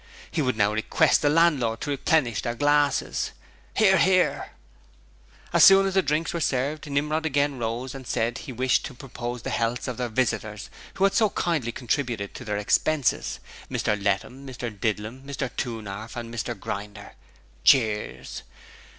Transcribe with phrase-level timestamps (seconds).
[0.31, 3.33] He would now request the landlord to replenish their glasses.
[3.75, 4.49] (Hear, hear.)
[5.53, 8.95] As soon as the drinks were served, Nimrod again rose and said he wished to
[8.95, 13.95] propose the healths of their visitors who had so kindly contributed to their expenses Mr
[13.95, 17.11] Lettum, Mr Didlum, Mr Toonarf and Mr Grinder.
[17.63, 18.41] (Cheers.)